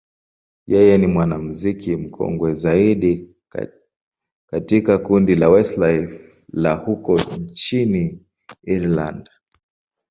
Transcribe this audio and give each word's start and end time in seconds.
yeye 0.71 0.93
ni 0.97 1.07
mwanamuziki 1.07 1.95
mkongwe 1.95 2.53
zaidi 2.53 3.35
katika 4.49 4.97
kundi 4.97 5.35
la 5.35 5.49
Westlife 5.49 6.19
la 6.53 6.73
huko 6.73 7.19
nchini 7.21 8.25
Ireland. 8.63 9.29